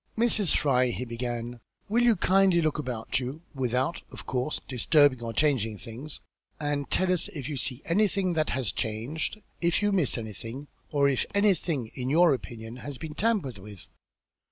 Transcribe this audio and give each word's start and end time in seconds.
"Mrs. 0.17 0.57
Fry," 0.57 0.87
he 0.87 1.05
began, 1.05 1.59
"will 1.87 2.01
you 2.01 2.15
kindly 2.15 2.59
look 2.59 2.79
about 2.79 3.19
you, 3.19 3.43
without, 3.53 4.01
of 4.11 4.25
course, 4.25 4.59
disturbing 4.67 5.21
or 5.21 5.31
changing 5.31 5.77
things, 5.77 6.21
and 6.59 6.89
tell 6.89 7.11
us 7.13 7.27
if 7.27 7.47
you 7.47 7.55
see 7.55 7.83
anything 7.85 8.33
that 8.33 8.49
has 8.49 8.71
changed? 8.71 9.41
If 9.61 9.83
you 9.83 9.91
miss 9.91 10.17
anything, 10.17 10.69
or 10.89 11.07
if 11.07 11.27
anything 11.35 11.91
in 11.93 12.09
your 12.09 12.33
opinion, 12.33 12.77
has 12.77 12.97
been 12.97 13.13
tampered 13.13 13.59
with? 13.59 13.89